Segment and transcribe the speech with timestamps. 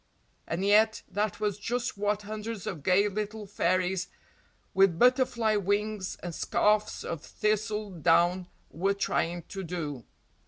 [0.47, 4.07] And yet that was just what hundreds of gay little fairies
[4.73, 10.03] with butterfly wings and scarfs of thistle down were trying to do.